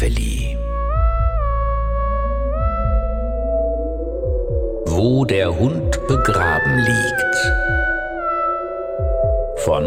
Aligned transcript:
verlieh. 0.00 0.56
Wo 4.86 5.26
der 5.26 5.58
Hund 5.58 5.90
begraben 6.08 6.78
liegt. 6.78 7.36
Von 9.56 9.84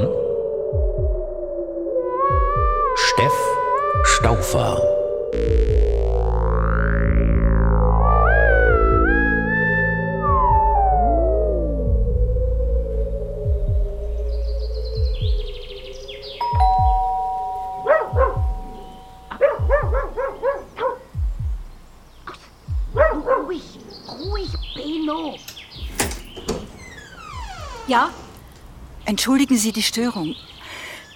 Steff 2.95 3.37
Staufer. 4.03 4.77
Benno. 25.03 25.35
Ja? 27.87 28.09
Entschuldigen 29.05 29.57
Sie 29.57 29.71
die 29.73 29.83
Störung. 29.83 30.35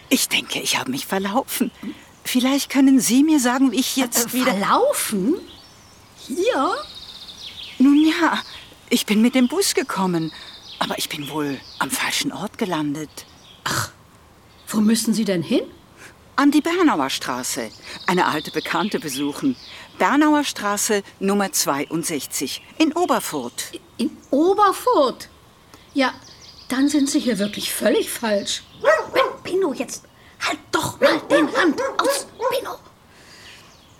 Ich 0.10 0.27
denke, 0.27 0.60
ich 0.60 0.77
habe 0.77 0.91
mich 0.91 1.05
verlaufen. 1.05 1.72
Vielleicht 2.23 2.70
können 2.70 3.00
Sie 3.00 3.23
mir 3.23 3.40
sagen, 3.40 3.72
wie 3.72 3.80
ich 3.80 3.96
jetzt 3.96 4.27
Äh, 4.27 4.34
wieder... 4.34 4.54
Verlaufen? 4.54 5.36
Hier? 6.27 6.76
Nun 7.80 8.05
ja, 8.05 8.40
ich 8.90 9.05
bin 9.05 9.22
mit 9.22 9.36
dem 9.36 9.48
Bus 9.48 9.73
gekommen. 9.73 10.34
Aber 10.80 10.98
ich 10.98 11.10
bin 11.10 11.30
wohl 11.30 11.60
am 11.80 11.90
falschen 11.90 12.32
Ort 12.32 12.58
gelandet. 12.58 13.10
Wo 14.68 14.80
müssen 14.82 15.13
Sie 15.13 15.26
denn 15.26 15.41
hin? 15.41 15.63
An 16.40 16.52
die 16.52 16.62
Bernauer 16.62 17.10
Straße. 17.10 17.71
Eine 18.05 18.27
alte 18.27 18.52
Bekannte 18.52 18.99
besuchen. 18.99 19.55
Bernauer 19.98 20.43
Straße 20.43 21.02
Nummer 21.20 21.52
62 21.52 22.62
in 22.77 22.93
Oberfurt. 22.93 23.71
In 23.98 24.16
Oberfurt. 24.30 25.30
Ja, 25.96 26.13
dann 26.70 26.90
sind 26.90 27.10
Sie 27.10 27.20
hier 27.20 27.40
wirklich 27.40 27.74
völlig 27.74 28.12
falsch. 28.12 28.62
Benno, 29.43 29.74
jetzt 29.74 30.04
halt 30.40 30.60
doch 30.71 31.02
mal 31.02 31.20
den 31.21 31.48
Hand 31.58 31.82
aus. 31.98 32.27
Benno. 32.52 32.76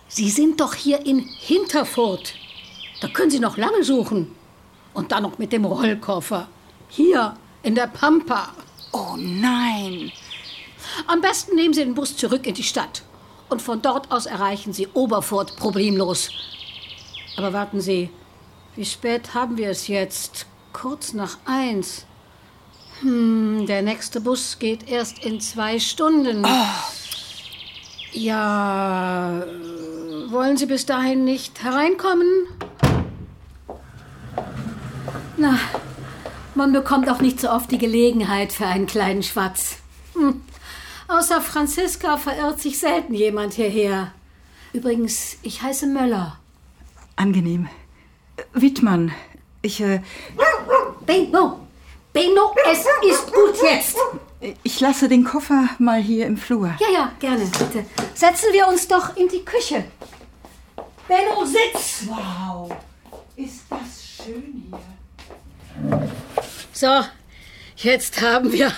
Sie 0.06 0.30
sind 0.30 0.60
doch 0.60 0.74
hier 0.74 1.04
in 1.04 1.18
Hinterfurt. 1.18 2.34
Da 3.00 3.08
können 3.08 3.32
Sie 3.32 3.40
noch 3.40 3.56
lange 3.56 3.82
suchen. 3.82 4.32
Und 4.94 5.10
dann 5.10 5.24
noch 5.24 5.38
mit 5.38 5.52
dem 5.52 5.64
Rollkoffer. 5.64 6.46
Hier, 6.88 7.36
in 7.64 7.74
der 7.74 7.88
Pampa. 7.88 8.54
Oh 8.92 9.16
nein. 9.16 10.12
Am 11.06 11.20
besten 11.20 11.54
nehmen 11.54 11.74
Sie 11.74 11.84
den 11.84 11.94
Bus 11.94 12.16
zurück 12.16 12.46
in 12.46 12.54
die 12.54 12.62
Stadt. 12.62 13.02
Und 13.48 13.62
von 13.62 13.80
dort 13.80 14.10
aus 14.10 14.26
erreichen 14.26 14.72
Sie 14.72 14.88
Oberfurt 14.88 15.56
problemlos. 15.56 16.30
Aber 17.36 17.52
warten 17.52 17.80
Sie, 17.80 18.10
wie 18.76 18.84
spät 18.84 19.34
haben 19.34 19.56
wir 19.56 19.70
es 19.70 19.88
jetzt? 19.88 20.46
Kurz 20.72 21.12
nach 21.12 21.38
eins. 21.44 22.04
Hm, 23.00 23.66
der 23.66 23.82
nächste 23.82 24.20
Bus 24.20 24.58
geht 24.58 24.88
erst 24.88 25.24
in 25.24 25.40
zwei 25.40 25.78
Stunden. 25.78 26.44
Ja, 28.12 29.42
äh, 29.42 30.30
wollen 30.30 30.56
Sie 30.56 30.66
bis 30.66 30.86
dahin 30.86 31.24
nicht 31.24 31.62
hereinkommen? 31.62 32.28
Na, 35.36 35.58
man 36.54 36.72
bekommt 36.72 37.08
auch 37.08 37.20
nicht 37.20 37.40
so 37.40 37.50
oft 37.50 37.70
die 37.70 37.78
Gelegenheit 37.78 38.52
für 38.52 38.66
einen 38.66 38.86
kleinen 38.86 39.22
Schwatz. 39.22 39.78
Außer 41.08 41.40
Franziska 41.40 42.18
verirrt 42.18 42.60
sich 42.60 42.78
selten 42.78 43.14
jemand 43.14 43.54
hierher. 43.54 44.12
Übrigens, 44.74 45.38
ich 45.42 45.62
heiße 45.62 45.86
Möller. 45.86 46.38
Angenehm. 47.16 47.68
Wittmann, 48.52 49.12
ich, 49.62 49.80
äh, 49.80 50.00
Benno! 51.04 51.60
Benno, 52.12 52.54
es 52.70 52.80
ist 53.10 53.32
gut 53.32 53.62
jetzt! 53.62 53.96
ich 54.62 54.80
lasse 54.80 55.08
den 55.08 55.24
Koffer 55.24 55.68
mal 55.78 56.00
hier 56.00 56.26
im 56.26 56.36
Flur. 56.36 56.74
Ja, 56.78 56.90
ja, 56.92 57.12
gerne, 57.18 57.44
bitte. 57.44 57.84
Setzen 58.14 58.52
wir 58.52 58.68
uns 58.68 58.86
doch 58.86 59.16
in 59.16 59.28
die 59.28 59.44
Küche. 59.44 59.84
Benno, 61.08 61.44
sitz! 61.44 62.06
Wow, 62.06 62.70
ist 63.34 63.62
das 63.70 64.24
schön 64.24 64.70
hier. 64.70 66.08
So, 66.72 67.04
jetzt 67.76 68.20
haben 68.20 68.52
wir 68.52 68.72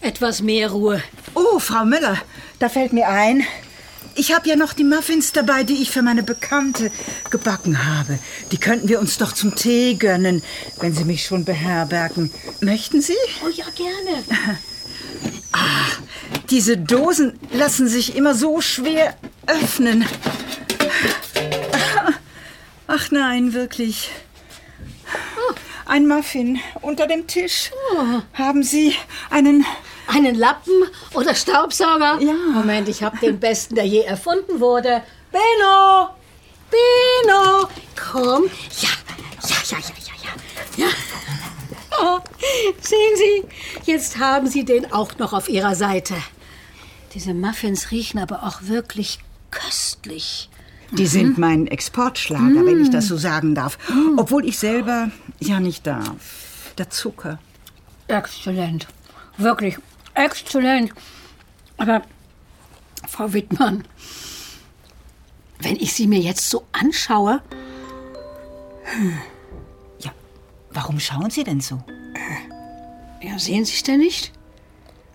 etwas 0.00 0.42
mehr 0.42 0.70
Ruhe. 0.70 1.02
Oh, 1.34 1.58
Frau 1.58 1.84
Müller, 1.84 2.18
da 2.58 2.68
fällt 2.68 2.92
mir 2.92 3.08
ein. 3.08 3.44
Ich 4.14 4.34
habe 4.34 4.48
ja 4.48 4.56
noch 4.56 4.72
die 4.72 4.82
Muffins 4.84 5.32
dabei, 5.32 5.62
die 5.62 5.80
ich 5.80 5.92
für 5.92 6.02
meine 6.02 6.24
Bekannte 6.24 6.90
gebacken 7.30 7.86
habe. 7.86 8.18
Die 8.50 8.58
könnten 8.58 8.88
wir 8.88 8.98
uns 8.98 9.16
doch 9.18 9.32
zum 9.32 9.54
Tee 9.54 9.94
gönnen, 9.94 10.42
wenn 10.80 10.92
Sie 10.92 11.04
mich 11.04 11.24
schon 11.24 11.44
beherbergen. 11.44 12.32
Möchten 12.60 13.00
Sie? 13.00 13.14
Oh 13.44 13.48
ja, 13.48 13.66
gerne. 13.76 14.24
Diese 16.50 16.76
Dosen 16.76 17.38
lassen 17.52 17.86
sich 17.86 18.16
immer 18.16 18.34
so 18.34 18.60
schwer 18.60 19.16
öffnen. 19.46 20.04
Ach 22.88 23.10
nein, 23.12 23.52
wirklich. 23.52 24.10
Ein 25.86 26.08
Muffin 26.08 26.58
unter 26.80 27.06
dem 27.06 27.26
Tisch. 27.28 27.70
Haben 28.34 28.62
Sie 28.64 28.94
einen... 29.30 29.64
Einen 30.08 30.34
Lappen 30.36 30.72
oder 31.14 31.34
Staubsauger? 31.34 32.18
Ja. 32.20 32.34
Moment, 32.54 32.88
ich 32.88 33.02
habe 33.02 33.18
den 33.18 33.38
besten, 33.38 33.74
der 33.74 33.86
je 33.86 34.00
erfunden 34.00 34.58
wurde. 34.58 35.02
Benno! 35.30 36.08
Benno! 36.70 37.68
Komm. 37.94 38.44
Ja, 38.80 38.88
ja, 39.48 39.56
ja, 39.70 39.78
ja, 39.78 39.94
ja, 40.06 40.84
ja. 40.84 40.86
ja. 40.86 40.92
Oh, 42.00 42.20
sehen 42.80 43.16
Sie, 43.16 43.90
jetzt 43.90 44.18
haben 44.18 44.46
Sie 44.46 44.64
den 44.64 44.92
auch 44.92 45.18
noch 45.18 45.32
auf 45.32 45.48
Ihrer 45.48 45.74
Seite. 45.74 46.14
Diese 47.14 47.34
Muffins 47.34 47.90
riechen 47.90 48.18
aber 48.18 48.44
auch 48.44 48.62
wirklich 48.62 49.18
köstlich. 49.50 50.48
Die 50.92 51.06
sind 51.06 51.36
mein 51.36 51.66
Exportschlager, 51.66 52.64
wenn 52.64 52.82
ich 52.82 52.90
das 52.90 53.08
so 53.08 53.16
sagen 53.16 53.54
darf. 53.54 53.76
Obwohl 54.16 54.46
ich 54.46 54.58
selber 54.58 55.10
ja 55.38 55.60
nicht 55.60 55.86
darf. 55.86 56.72
Der 56.78 56.88
Zucker. 56.88 57.38
Exzellent. 58.06 58.86
Wirklich 59.36 59.76
exzellent. 60.18 60.92
Aber, 61.76 62.02
Frau 63.08 63.32
Wittmann, 63.32 63.84
wenn 65.60 65.76
ich 65.76 65.92
Sie 65.92 66.06
mir 66.06 66.20
jetzt 66.20 66.48
so 66.50 66.66
anschaue, 66.72 67.42
Ja, 70.00 70.12
warum 70.70 70.98
schauen 71.00 71.30
Sie 71.30 71.44
denn 71.44 71.60
so? 71.60 71.82
ja, 73.20 73.38
sehen 73.38 73.64
Sie 73.64 73.74
es 73.74 73.82
denn 73.82 73.98
nicht? 74.00 74.32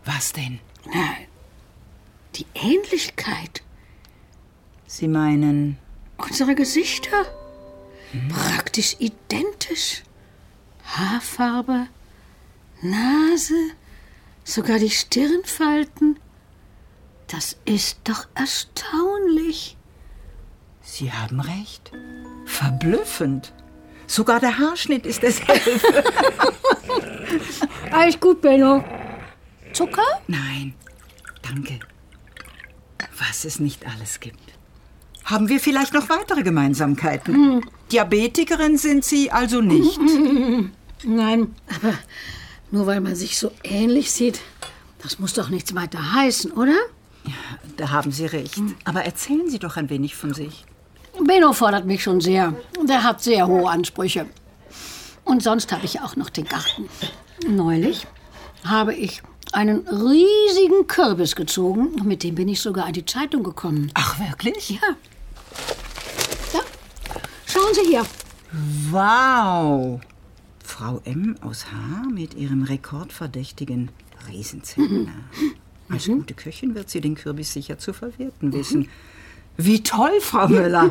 Was 0.06 0.34
denn? 0.34 0.60
Na, 0.94 1.16
die 2.36 2.46
Ähnlichkeit. 2.54 3.62
Sie 4.88 5.08
meinen... 5.08 5.78
Unsere 6.18 6.56
Gesichter? 6.56 7.26
Praktisch 8.30 8.96
identisch. 9.00 10.04
Haarfarbe, 10.86 11.88
Nase, 12.82 13.56
sogar 14.44 14.80
die 14.80 14.90
Stirnfalten. 14.90 16.20
Das 17.28 17.56
ist 17.66 18.00
doch 18.04 18.28
erstaunlich. 18.36 19.78
Sie 20.82 21.12
haben 21.12 21.40
recht. 21.40 21.92
Verblüffend. 22.46 23.54
Sogar 24.06 24.40
der 24.40 24.58
Haarschnitt 24.60 25.06
ist 25.06 25.24
derselbe. 25.24 25.82
Alles 27.92 28.20
gut, 28.20 28.42
Benno. 28.42 28.84
Zucker? 29.72 30.22
Nein, 30.28 30.76
danke. 31.42 31.80
Was 33.18 33.46
es 33.46 33.60
nicht 33.60 33.86
alles 33.88 34.20
gibt. 34.20 34.40
Haben 35.24 35.50
wir 35.50 35.60
vielleicht 35.60 35.94
noch 35.94 36.10
weitere 36.10 36.44
Gemeinsamkeiten? 36.44 37.66
Diabetikerin 37.92 38.78
sind 38.78 39.06
Sie 39.06 39.32
also 39.32 39.62
nicht. 39.62 40.00
Nein, 41.04 41.56
aber 41.68 41.94
nur 42.74 42.88
weil 42.88 43.02
man 43.02 43.16
sich 43.16 43.38
so 43.38 43.52
ähnlich 43.64 44.12
sieht, 44.12 44.42
das 45.04 45.20
muss 45.20 45.34
doch 45.34 45.50
nichts 45.50 45.76
weiter 45.76 46.14
heißen, 46.14 46.52
oder? 46.54 46.76
Da 47.78 47.92
haben 47.92 48.12
Sie 48.12 48.26
recht. 48.26 48.60
Aber 48.84 49.04
erzählen 49.04 49.48
Sie 49.48 49.60
doch 49.60 49.78
ein 49.78 49.92
wenig 49.92 50.16
von 50.16 50.34
sich. 50.34 50.66
Benno 51.24 51.54
fordert 51.54 51.86
mich 51.86 52.02
schon 52.02 52.20
sehr. 52.20 52.56
Der 52.82 53.04
hat 53.04 53.22
sehr 53.22 53.46
hohe 53.46 53.70
Ansprüche. 53.70 54.26
Und 55.24 55.44
sonst 55.44 55.72
habe 55.72 55.86
ich 55.86 56.02
auch 56.02 56.16
noch 56.16 56.32
den 56.32 56.46
Garten. 56.46 56.90
Neulich 57.48 58.08
habe 58.66 58.96
ich 58.96 59.22
einen 59.52 59.88
riesigen 59.88 60.88
Kürbis 60.88 61.36
gezogen. 61.36 62.04
Mit 62.04 62.24
dem 62.24 62.34
bin 62.34 62.48
ich 62.48 62.60
sogar 62.60 62.88
an 62.88 62.94
die 62.94 63.06
Zeitung 63.06 63.44
gekommen. 63.44 63.92
Ach, 63.94 64.20
wirklich? 64.20 64.72
Ja. 64.72 64.96
Da. 66.52 66.60
Schauen 67.46 67.74
Sie 67.76 67.88
hier. 67.88 68.04
Wow. 68.90 70.02
Frau 70.74 71.02
M. 71.06 71.36
aus 71.42 71.68
H. 71.68 72.10
mit 72.10 72.34
ihrem 72.34 72.64
rekordverdächtigen 72.64 73.92
Riesenzentner. 74.28 75.14
Als 75.88 76.08
gute 76.08 76.34
Köchin 76.34 76.74
wird 76.74 76.90
sie 76.90 77.00
den 77.00 77.14
Kürbis 77.14 77.54
sicher 77.54 77.78
zu 77.78 77.94
verwerten 77.94 78.52
wissen. 78.54 78.90
Wie 79.56 79.84
toll, 79.84 80.20
Frau 80.20 80.48
Müller. 80.48 80.90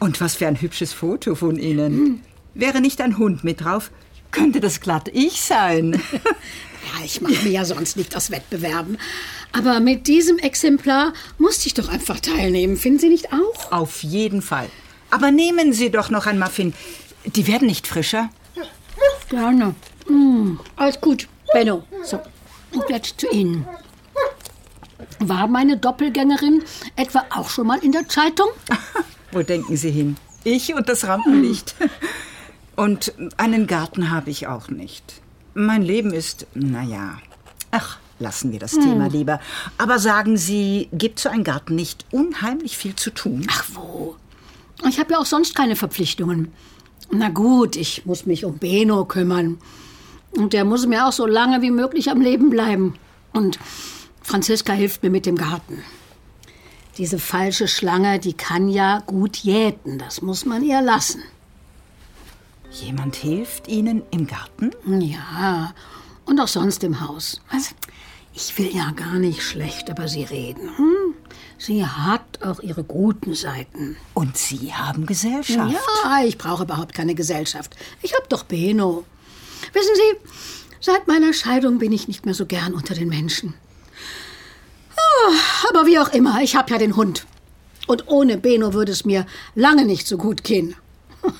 Und 0.00 0.20
was 0.20 0.34
für 0.34 0.48
ein 0.48 0.60
hübsches 0.60 0.92
Foto 0.92 1.36
von 1.36 1.56
Ihnen. 1.56 2.22
Wäre 2.54 2.80
nicht 2.80 3.00
ein 3.00 3.16
Hund 3.16 3.44
mit 3.44 3.60
drauf, 3.60 3.92
könnte 4.32 4.58
das 4.58 4.80
glatt 4.80 5.08
ich 5.12 5.40
sein. 5.42 6.02
Ja, 6.98 7.02
ich 7.02 7.22
mache 7.22 7.44
mir 7.44 7.50
ja 7.50 7.64
sonst 7.64 7.96
nicht 7.96 8.14
aus 8.14 8.30
Wettbewerben. 8.30 8.98
Aber 9.52 9.80
mit 9.80 10.06
diesem 10.06 10.36
Exemplar 10.36 11.14
musste 11.38 11.66
ich 11.66 11.72
doch 11.72 11.88
einfach 11.88 12.20
teilnehmen. 12.20 12.76
Finden 12.76 12.98
Sie 12.98 13.08
nicht 13.08 13.32
auch? 13.32 13.72
Auf 13.72 14.02
jeden 14.02 14.42
Fall. 14.42 14.68
Aber 15.10 15.30
nehmen 15.30 15.72
Sie 15.72 15.88
doch 15.88 16.10
noch 16.10 16.26
ein 16.26 16.38
Muffin. 16.38 16.74
Die 17.24 17.46
werden 17.46 17.68
nicht 17.68 17.86
frischer. 17.86 18.28
Gerne. 19.34 19.74
Mm, 20.08 20.58
alles 20.76 21.00
gut, 21.00 21.28
Benno. 21.52 21.82
So, 22.04 22.20
und 22.72 22.88
jetzt 22.88 23.20
zu 23.20 23.28
Ihnen. 23.30 23.66
War 25.18 25.48
meine 25.48 25.76
Doppelgängerin 25.76 26.62
etwa 26.94 27.24
auch 27.30 27.48
schon 27.50 27.66
mal 27.66 27.82
in 27.82 27.90
der 27.90 28.08
Zeitung? 28.08 28.46
Wo 29.32 29.42
denken 29.42 29.76
Sie 29.76 29.90
hin? 29.90 30.16
Ich 30.44 30.72
und 30.72 30.88
das 30.88 31.06
Rampenlicht. 31.08 31.74
Und 32.76 33.12
einen 33.36 33.68
Garten 33.68 34.10
habe 34.10 34.30
ich 34.30 34.48
auch 34.48 34.68
nicht. 34.68 35.22
Mein 35.54 35.82
Leben 35.82 36.12
ist, 36.12 36.48
naja, 36.54 37.18
ach, 37.70 37.98
lassen 38.18 38.50
wir 38.50 38.58
das 38.58 38.72
Thema 38.72 39.06
lieber. 39.06 39.38
Aber 39.78 40.00
sagen 40.00 40.36
Sie, 40.36 40.88
gibt 40.92 41.20
so 41.20 41.28
ein 41.28 41.44
Garten 41.44 41.76
nicht 41.76 42.04
unheimlich 42.10 42.76
viel 42.76 42.96
zu 42.96 43.12
tun? 43.12 43.46
Ach 43.48 43.64
wo? 43.74 44.16
Ich 44.88 44.98
habe 44.98 45.12
ja 45.12 45.18
auch 45.20 45.24
sonst 45.24 45.54
keine 45.54 45.76
Verpflichtungen. 45.76 46.52
Na 47.10 47.28
gut, 47.28 47.76
ich 47.76 48.06
muss 48.06 48.26
mich 48.26 48.44
um 48.44 48.58
Beno 48.58 49.04
kümmern. 49.04 49.58
Und 50.36 50.52
der 50.52 50.64
muss 50.64 50.86
mir 50.86 51.06
auch 51.06 51.12
so 51.12 51.26
lange 51.26 51.62
wie 51.62 51.70
möglich 51.70 52.10
am 52.10 52.20
Leben 52.20 52.50
bleiben. 52.50 52.94
Und 53.32 53.58
Franziska 54.22 54.72
hilft 54.72 55.02
mir 55.02 55.10
mit 55.10 55.26
dem 55.26 55.36
Garten. 55.36 55.82
Diese 56.98 57.18
falsche 57.18 57.68
Schlange, 57.68 58.18
die 58.18 58.34
kann 58.34 58.68
ja 58.68 59.00
gut 59.00 59.36
jäten. 59.38 59.98
Das 59.98 60.22
muss 60.22 60.44
man 60.44 60.62
ihr 60.62 60.80
lassen. 60.80 61.22
Jemand 62.70 63.16
hilft 63.16 63.68
Ihnen 63.68 64.02
im 64.10 64.26
Garten? 64.26 64.70
Ja, 64.84 65.74
und 66.24 66.40
auch 66.40 66.48
sonst 66.48 66.82
im 66.82 67.00
Haus. 67.00 67.40
Also, 67.48 67.70
ich 68.32 68.56
will 68.58 68.74
ja 68.74 68.90
gar 68.92 69.18
nicht 69.18 69.42
schlecht 69.42 69.88
über 69.88 70.08
sie 70.08 70.24
reden. 70.24 70.76
Hm? 70.76 71.03
Sie 71.64 71.84
hat 71.86 72.42
auch 72.42 72.60
ihre 72.60 72.84
guten 72.84 73.34
Seiten. 73.34 73.96
Und 74.12 74.36
Sie 74.36 74.74
haben 74.74 75.06
Gesellschaft? 75.06 75.72
Ja, 75.72 76.22
ich 76.22 76.36
brauche 76.36 76.64
überhaupt 76.64 76.92
keine 76.92 77.14
Gesellschaft. 77.14 77.74
Ich 78.02 78.14
hab 78.14 78.28
doch 78.28 78.42
Beno. 78.42 79.06
Wissen 79.72 79.94
Sie, 79.94 80.18
seit 80.80 81.08
meiner 81.08 81.32
Scheidung 81.32 81.78
bin 81.78 81.90
ich 81.90 82.06
nicht 82.06 82.26
mehr 82.26 82.34
so 82.34 82.44
gern 82.44 82.74
unter 82.74 82.94
den 82.94 83.08
Menschen. 83.08 83.54
Ah, 84.94 85.32
Aber 85.70 85.86
wie 85.86 85.98
auch 85.98 86.12
immer, 86.12 86.42
ich 86.42 86.54
hab 86.54 86.68
ja 86.68 86.76
den 86.76 86.96
Hund. 86.96 87.24
Und 87.86 88.08
ohne 88.08 88.36
Beno 88.36 88.74
würde 88.74 88.92
es 88.92 89.06
mir 89.06 89.24
lange 89.54 89.86
nicht 89.86 90.06
so 90.06 90.18
gut 90.18 90.44
gehen. 90.44 90.76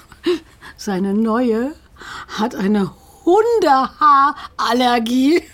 Seine 0.78 1.12
neue 1.12 1.74
hat 2.28 2.54
eine 2.54 2.92
Hundehaarallergie. 3.26 5.42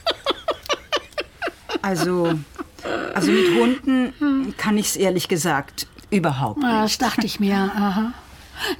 Also, 1.82 2.34
also 3.14 3.30
mit 3.30 3.54
Hunden 3.54 4.54
kann 4.56 4.78
ich 4.78 4.86
es 4.86 4.96
ehrlich 4.96 5.28
gesagt 5.28 5.86
überhaupt 6.10 6.58
nicht. 6.58 6.66
Ah, 6.66 6.82
Das 6.82 6.98
dachte 6.98 7.26
ich 7.26 7.40
mir. 7.40 7.54
Aha. 7.56 8.12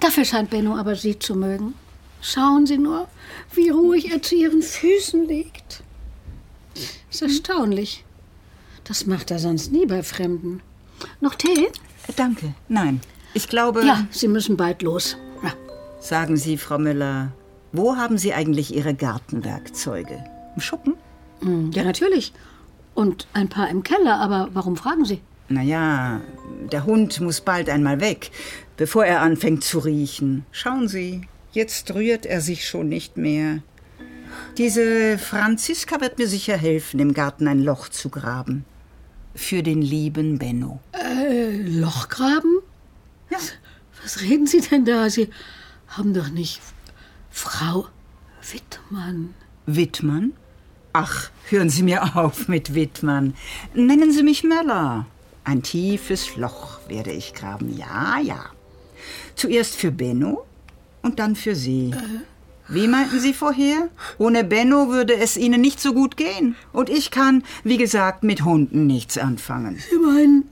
Dafür 0.01 0.25
scheint 0.25 0.51
Benno 0.51 0.77
aber 0.77 0.95
Sie 0.97 1.19
zu 1.19 1.35
mögen. 1.35 1.75
Schauen 2.23 2.67
Sie 2.67 2.77
nur, 2.79 3.09
wie 3.55 3.71
ruhig 3.71 4.11
er 4.13 4.21
zu 4.23 4.35
Ihren 4.35 4.63
Füßen 4.63 5.27
liegt. 5.27 5.83
Ist 7.11 7.23
erstaunlich. 7.23 8.05
Das 8.85 9.07
macht 9.07 9.31
er 9.31 9.39
sonst 9.39 9.73
nie 9.73 9.87
bei 9.87 10.03
Fremden. 10.03 10.61
Noch 11.21 11.35
Tee? 11.35 11.69
Danke. 12.17 12.55
Nein. 12.69 13.01
Ich 13.35 13.49
glaube. 13.49 13.85
Ja, 13.87 14.05
Sie 14.11 14.29
müssen 14.29 14.57
bald 14.57 14.83
los. 14.83 15.17
Ja. 15.43 15.53
Sagen 16.01 16.37
Sie, 16.37 16.59
Frau 16.59 16.79
Müller, 16.79 17.33
wo 17.73 17.97
haben 17.97 18.19
Sie 18.19 18.35
eigentlich 18.35 18.75
Ihre 18.75 18.95
Gartenwerkzeuge? 18.95 20.25
Im 20.57 20.61
Schuppen? 20.61 20.95
Hm, 21.41 21.71
ja, 21.73 21.85
natürlich. 21.85 22.33
Und 22.95 23.27
ein 23.33 23.49
paar 23.49 23.69
im 23.71 23.83
Keller, 23.83 24.19
aber 24.19 24.49
warum 24.53 24.77
fragen 24.77 25.05
Sie? 25.05 25.21
Naja, 25.49 26.21
der 26.71 26.85
Hund 26.87 27.21
muss 27.21 27.41
bald 27.41 27.69
einmal 27.69 28.01
weg, 28.01 28.31
bevor 28.77 29.05
er 29.05 29.21
anfängt 29.21 29.65
zu 29.65 29.81
riechen. 29.81 30.45
Schauen 30.53 30.87
Sie, 30.87 31.23
jetzt 31.53 31.93
rührt 31.95 32.27
er 32.27 32.41
sich 32.41 32.69
schon 32.69 32.89
nicht 32.89 33.17
mehr. 33.17 33.59
Diese 34.59 35.19
Franziska 35.19 36.01
wird 36.01 36.19
mir 36.19 36.29
sicher 36.29 36.57
helfen, 36.57 37.01
im 37.01 37.15
Garten 37.15 37.49
ein 37.49 37.63
Loch 37.63 37.89
zu 37.89 38.11
graben. 38.11 38.65
Für 39.35 39.63
den 39.63 39.83
lieben 39.83 40.39
Benno. 40.39 40.81
Äh, 40.93 41.57
Lochgraben? 41.63 42.61
Ja. 43.31 43.39
Was 44.03 44.23
reden 44.23 44.47
Sie 44.47 44.61
denn 44.61 44.85
da? 44.85 45.11
Sie 45.11 45.31
haben 45.89 46.15
doch 46.15 46.31
nicht 46.31 46.61
Frau 47.31 47.87
Wittmann. 48.51 49.35
Wittmann? 49.67 50.33
Ach, 50.93 51.31
hören 51.49 51.71
Sie 51.71 51.83
mir 51.83 52.17
auf 52.17 52.49
mit 52.49 52.75
Wittmann. 52.75 53.35
Nennen 53.75 54.13
Sie 54.13 54.23
mich 54.23 54.43
Möller. 54.43 55.07
Ein 55.45 55.63
tiefes 55.63 56.37
Loch 56.37 56.81
werde 56.89 57.13
ich 57.13 57.35
graben. 57.35 57.77
Ja, 57.77 58.19
ja. 58.21 58.45
Zuerst 59.37 59.77
für 59.77 59.93
Benno 59.93 60.45
und 61.03 61.19
dann 61.19 61.37
für 61.37 61.55
Sie. 61.55 61.95
Wie 62.69 62.89
meinten 62.89 63.21
Sie 63.21 63.35
vorher? 63.35 63.89
Ohne 64.19 64.45
Benno 64.45 64.89
würde 64.89 65.17
es 65.17 65.37
Ihnen 65.37 65.61
nicht 65.61 65.81
so 65.81 65.93
gut 65.93 66.17
gehen. 66.17 66.57
Und 66.73 66.89
ich 66.89 67.11
kann, 67.11 67.43
wie 67.65 67.79
gesagt, 67.79 68.23
mit 68.23 68.45
Hunden 68.45 68.87
nichts 68.87 69.17
anfangen. 69.17 69.83
Sie 69.91 69.99
meinen, 69.99 70.49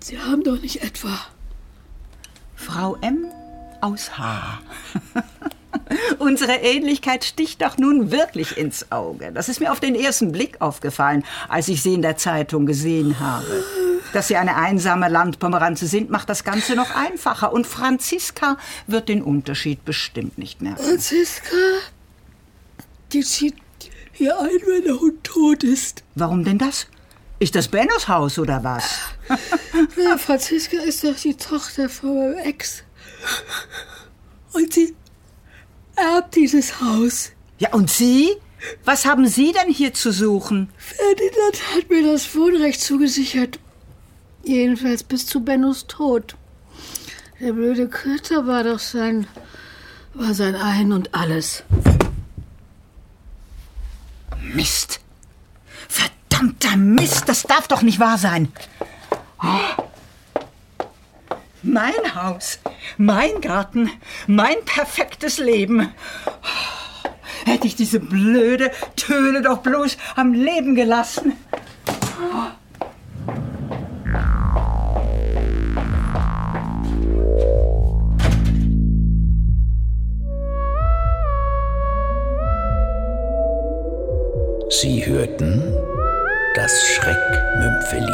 Sie 0.00 0.18
haben 0.18 0.42
doch 0.42 0.60
nicht 0.60 0.82
etwa. 0.82 1.18
Frau 2.56 2.96
M. 3.00 3.26
aus 3.80 4.18
H. 4.18 4.60
Unsere 6.18 6.52
Ähnlichkeit 6.52 7.24
sticht 7.24 7.62
doch 7.62 7.76
nun 7.78 8.10
wirklich 8.10 8.56
ins 8.56 8.90
Auge. 8.92 9.32
Das 9.32 9.48
ist 9.48 9.60
mir 9.60 9.72
auf 9.72 9.80
den 9.80 9.94
ersten 9.94 10.32
Blick 10.32 10.60
aufgefallen, 10.60 11.24
als 11.48 11.68
ich 11.68 11.82
Sie 11.82 11.94
in 11.94 12.02
der 12.02 12.16
Zeitung 12.16 12.66
gesehen 12.66 13.18
habe. 13.18 13.64
Dass 14.12 14.28
Sie 14.28 14.36
eine 14.36 14.56
einsame 14.56 15.08
Landpomeranze 15.08 15.86
sind, 15.86 16.10
macht 16.10 16.28
das 16.28 16.44
Ganze 16.44 16.74
noch 16.74 16.94
einfacher. 16.94 17.52
Und 17.52 17.66
Franziska 17.66 18.56
wird 18.86 19.08
den 19.08 19.22
Unterschied 19.22 19.84
bestimmt 19.84 20.38
nicht 20.38 20.62
merken. 20.62 20.82
Franziska, 20.82 21.56
die 23.12 23.22
zieht 23.22 23.56
hier 24.12 24.38
ein, 24.38 24.48
wenn 24.66 24.84
der 24.84 25.00
Hund 25.00 25.24
tot 25.24 25.64
ist. 25.64 26.02
Warum 26.14 26.44
denn 26.44 26.58
das? 26.58 26.86
Ist 27.38 27.54
das 27.54 27.68
Bennos 27.68 28.06
Haus 28.06 28.38
oder 28.38 28.62
was? 28.62 28.84
Ja, 29.96 30.18
Franziska 30.18 30.76
ist 30.78 31.04
doch 31.04 31.16
die 31.16 31.34
Tochter 31.34 31.88
von 31.88 32.18
meinem 32.18 32.38
Ex. 32.38 32.82
Und 34.52 34.72
sie 34.72 34.94
erbt 36.00 36.36
dieses 36.36 36.80
Haus. 36.80 37.32
Ja, 37.58 37.72
und 37.72 37.90
Sie? 37.90 38.36
Was 38.84 39.06
haben 39.06 39.26
Sie 39.26 39.52
denn 39.52 39.72
hier 39.72 39.94
zu 39.94 40.12
suchen? 40.12 40.70
Ferdinand 40.76 41.74
hat 41.74 41.90
mir 41.90 42.12
das 42.12 42.34
Wohnrecht 42.34 42.80
zugesichert. 42.80 43.58
Jedenfalls 44.42 45.02
bis 45.02 45.26
zu 45.26 45.40
Bennos 45.40 45.86
Tod. 45.86 46.36
Der 47.40 47.52
blöde 47.52 47.88
Köter 47.88 48.46
war 48.46 48.64
doch 48.64 48.78
sein, 48.78 49.26
war 50.12 50.34
sein 50.34 50.54
Ein 50.56 50.92
und 50.92 51.14
Alles. 51.14 51.62
Mist. 54.54 55.00
Verdammter 55.88 56.76
Mist, 56.76 57.28
das 57.28 57.44
darf 57.44 57.68
doch 57.68 57.82
nicht 57.82 57.98
wahr 57.98 58.18
sein. 58.18 58.52
Oh. 59.42 59.84
Mein 61.62 62.14
Haus, 62.14 62.58
mein 62.96 63.40
Garten, 63.40 63.90
mein 64.26 64.56
perfektes 64.64 65.38
Leben. 65.38 65.92
Hätte 67.44 67.66
ich 67.66 67.76
diese 67.76 68.00
blöde 68.00 68.70
Töne 68.96 69.42
doch 69.42 69.58
bloß 69.58 69.96
am 70.16 70.32
Leben 70.32 70.74
gelassen. 70.74 71.32
Sie 84.82 85.04
hörten 85.04 85.62
das 86.54 86.72
Schreckmümpfeli, 86.86 88.06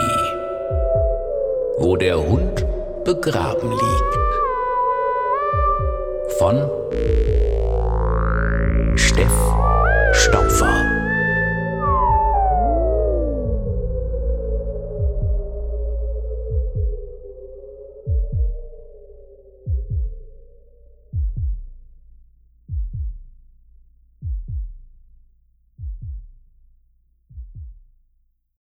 wo 1.79 1.97
der 1.97 2.19
Hund 2.19 2.67
begraben 3.05 3.71
liegt. 3.71 4.26
Von 6.39 6.86